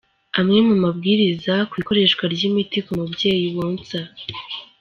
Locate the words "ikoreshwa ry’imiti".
1.81-2.77